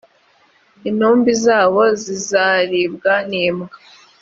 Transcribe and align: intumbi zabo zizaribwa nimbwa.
intumbi 0.89 1.31
zabo 1.45 1.81
zizaribwa 2.03 3.13
nimbwa. 3.29 3.75